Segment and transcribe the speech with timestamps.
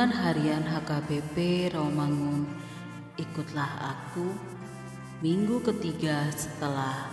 [0.00, 1.36] Renungan Harian HKBP
[1.76, 2.48] Rawamangun
[3.20, 4.32] Ikutlah Aku
[5.20, 7.04] Minggu ketiga setelah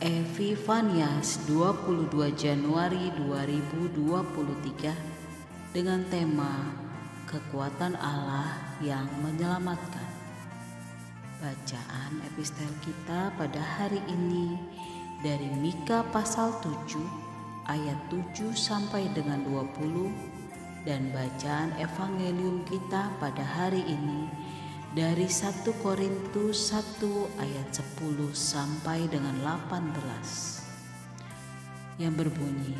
[0.00, 6.72] Evivanias 22 Januari 2023 dengan tema
[7.28, 10.08] Kekuatan Allah yang menyelamatkan.
[11.36, 14.56] Bacaan epistel kita pada hari ini
[15.20, 16.96] dari Mika pasal 7
[17.68, 20.41] ayat 7 sampai dengan 20
[20.82, 24.26] dan bacaan evangelium kita pada hari ini
[24.92, 27.06] dari 1 Korintus 1
[27.38, 28.02] ayat 10
[28.34, 32.76] sampai dengan 18 yang berbunyi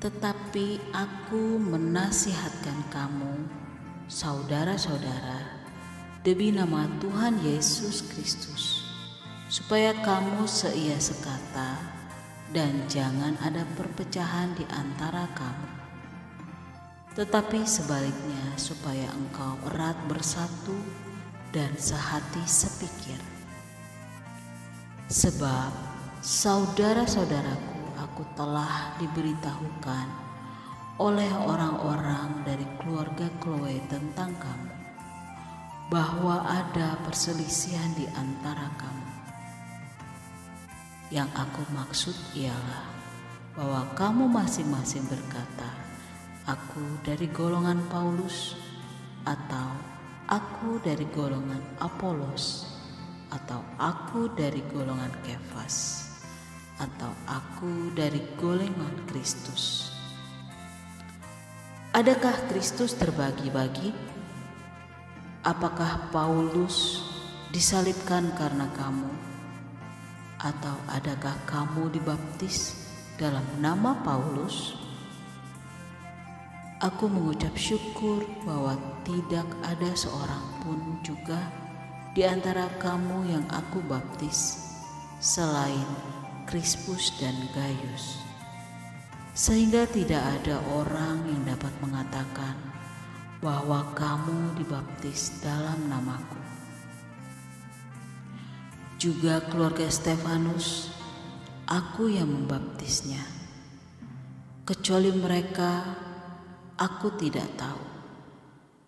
[0.00, 3.48] Tetapi aku menasihatkan kamu
[4.08, 5.64] saudara-saudara
[6.24, 8.84] demi nama Tuhan Yesus Kristus
[9.48, 12.03] supaya kamu seia sekata
[12.54, 15.70] dan jangan ada perpecahan di antara kamu.
[17.18, 20.78] Tetapi sebaliknya, supaya engkau erat bersatu
[21.50, 23.18] dan sehati sepikir.
[25.10, 25.70] Sebab
[26.22, 30.06] saudara-saudaraku, aku telah diberitahukan
[31.02, 34.74] oleh orang-orang dari keluarga Chloe tentang kamu,
[35.90, 39.13] bahwa ada perselisihan di antara kamu
[41.14, 42.90] yang aku maksud ialah
[43.54, 45.70] bahwa kamu masing-masing berkata,
[46.42, 48.58] "Aku dari golongan Paulus,"
[49.22, 49.78] atau
[50.26, 52.66] "Aku dari golongan Apolos,"
[53.30, 56.10] atau "Aku dari golongan Kefas,"
[56.82, 59.94] atau "Aku dari golongan Kristus."
[61.94, 63.94] Adakah Kristus terbagi-bagi?
[65.46, 67.06] Apakah Paulus
[67.54, 69.33] disalibkan karena kamu?
[70.42, 72.74] Atau adakah kamu dibaptis
[73.14, 74.74] dalam nama Paulus?
[76.82, 81.38] Aku mengucap syukur bahwa tidak ada seorang pun juga
[82.12, 84.60] di antara kamu yang aku baptis
[85.22, 85.88] selain
[86.44, 88.20] Krispus dan Gaius.
[89.32, 92.54] Sehingga tidak ada orang yang dapat mengatakan
[93.40, 96.43] bahwa kamu dibaptis dalam namaku
[99.04, 100.88] juga keluarga Stefanus,
[101.68, 103.20] aku yang membaptisnya.
[104.64, 105.84] Kecuali mereka,
[106.80, 107.84] aku tidak tahu.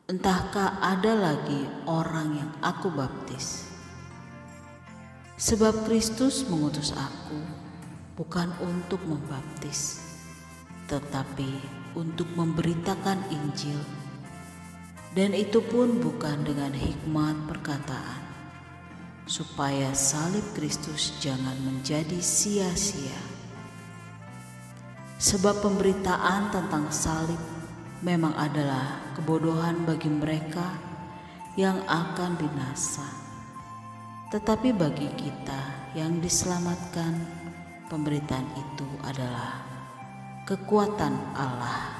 [0.08, 3.68] Entahkah ada lagi orang yang aku baptis?
[5.36, 7.36] Sebab Kristus mengutus aku
[8.16, 10.00] bukan untuk membaptis,
[10.88, 11.60] tetapi
[11.92, 13.84] untuk memberitakan Injil,
[15.12, 18.25] dan itu pun bukan dengan hikmat perkataan
[19.26, 23.19] supaya salib Kristus jangan menjadi sia-sia.
[25.19, 27.40] Sebab pemberitaan tentang salib
[28.06, 30.78] memang adalah kebodohan bagi mereka
[31.58, 33.06] yang akan binasa.
[34.31, 37.19] Tetapi bagi kita yang diselamatkan,
[37.90, 39.64] pemberitaan itu adalah
[40.46, 41.90] kekuatan Allah.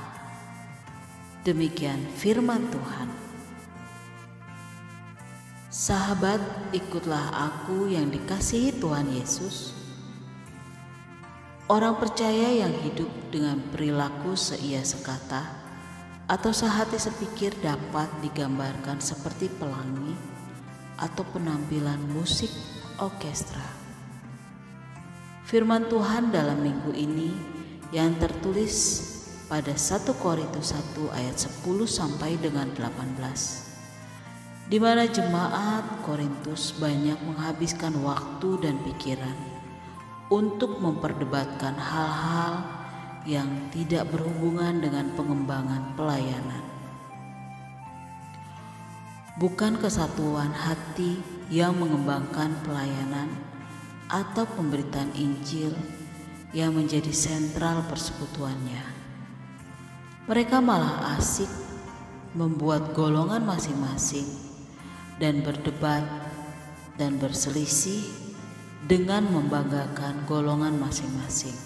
[1.43, 3.26] Demikian firman Tuhan.
[5.77, 6.41] Sahabat,
[6.73, 9.77] ikutlah aku yang dikasihi Tuhan Yesus.
[11.69, 15.45] Orang percaya yang hidup dengan perilaku seia sekata
[16.33, 20.17] atau sehati sepikir dapat digambarkan seperti pelangi
[20.97, 22.49] atau penampilan musik
[22.97, 23.69] orkestra.
[25.45, 27.37] Firman Tuhan dalam minggu ini
[27.93, 29.05] yang tertulis
[29.45, 33.76] pada 1 Korintus 1 ayat 10 sampai dengan 18
[34.67, 39.39] di mana jemaat Korintus banyak menghabiskan waktu dan pikiran
[40.27, 42.67] untuk memperdebatkan hal-hal
[43.23, 46.63] yang tidak berhubungan dengan pengembangan pelayanan.
[49.39, 53.31] Bukan kesatuan hati yang mengembangkan pelayanan
[54.11, 55.71] atau pemberitaan Injil
[56.51, 58.83] yang menjadi sentral persekutuannya.
[60.27, 61.51] Mereka malah asik
[62.35, 64.56] membuat golongan masing-masing
[65.17, 66.05] dan berdebat
[67.01, 68.05] dan berselisih
[68.85, 71.57] dengan membanggakan golongan masing-masing.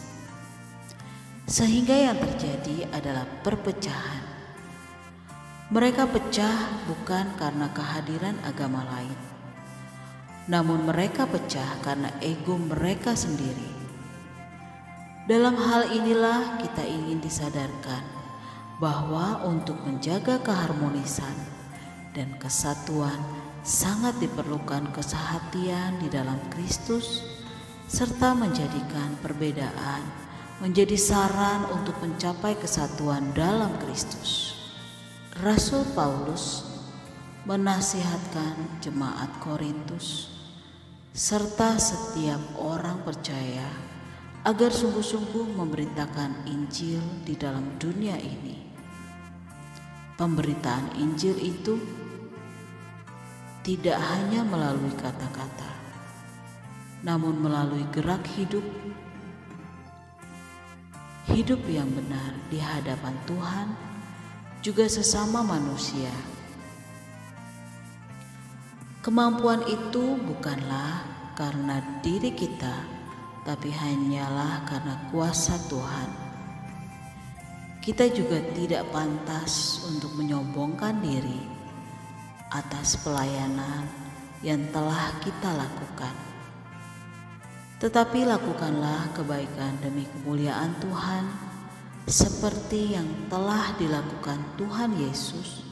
[1.50, 4.22] Sehingga yang terjadi adalah perpecahan.
[5.70, 9.18] Mereka pecah bukan karena kehadiran agama lain,
[10.50, 13.70] namun mereka pecah karena ego mereka sendiri.
[15.30, 18.02] Dalam hal inilah kita ingin disadarkan
[18.82, 21.38] bahwa untuk menjaga keharmonisan
[22.18, 27.20] dan kesatuan sangat diperlukan kesehatian di dalam Kristus
[27.90, 30.00] serta menjadikan perbedaan
[30.60, 34.56] menjadi saran untuk mencapai kesatuan dalam Kristus.
[35.40, 36.68] Rasul Paulus
[37.48, 40.28] menasihatkan jemaat Korintus
[41.16, 43.64] serta setiap orang percaya
[44.44, 48.56] agar sungguh-sungguh memberitakan Injil di dalam dunia ini.
[50.20, 51.80] Pemberitaan Injil itu
[53.60, 55.72] tidak hanya melalui kata-kata,
[57.04, 58.64] namun melalui gerak hidup,
[61.28, 63.68] hidup yang benar di hadapan Tuhan,
[64.64, 66.08] juga sesama manusia.
[69.04, 71.04] Kemampuan itu bukanlah
[71.36, 72.80] karena diri kita,
[73.44, 76.08] tapi hanyalah karena kuasa Tuhan.
[77.80, 81.59] Kita juga tidak pantas untuk menyombongkan diri
[82.50, 83.86] atas pelayanan
[84.42, 86.14] yang telah kita lakukan.
[87.80, 91.24] Tetapi lakukanlah kebaikan demi kemuliaan Tuhan,
[92.10, 95.64] seperti yang telah dilakukan Tuhan Yesus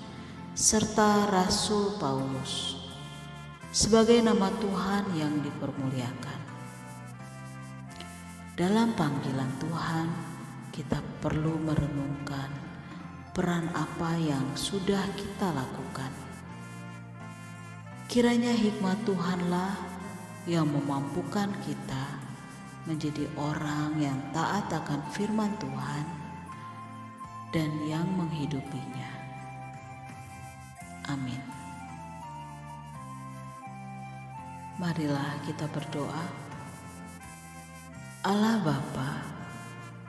[0.55, 2.79] serta Rasul Paulus
[3.75, 6.41] sebagai nama Tuhan yang dipermuliakan.
[8.59, 10.07] Dalam panggilan Tuhan,
[10.75, 12.51] kita perlu merenungkan
[13.35, 16.28] peran apa yang sudah kita lakukan.
[18.19, 19.79] Kiranya hikmat Tuhanlah
[20.43, 22.19] yang memampukan kita
[22.83, 26.03] menjadi orang yang taat akan firman Tuhan
[27.55, 29.07] dan yang menghidupinya.
[31.07, 31.39] Amin.
[34.83, 36.27] Marilah kita berdoa.
[38.27, 39.23] Allah Bapa,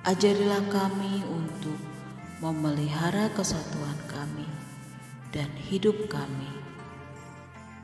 [0.10, 1.78] ajarilah kami untuk
[2.42, 4.50] memelihara kesatuan kami
[5.30, 6.69] dan hidup kami.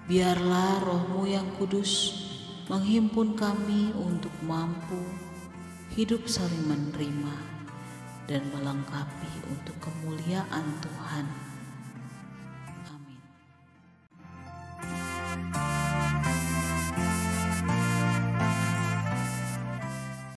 [0.06, 2.14] Biarlah rohmu yang kudus
[2.70, 5.02] menghimpun kami untuk mampu
[5.98, 7.34] hidup saling menerima
[8.30, 11.26] dan melengkapi untuk kemuliaan Tuhan